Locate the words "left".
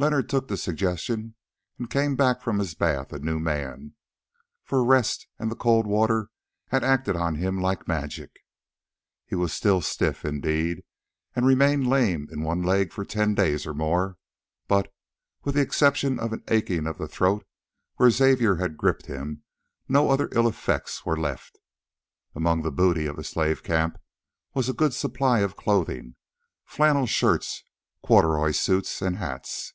21.20-21.58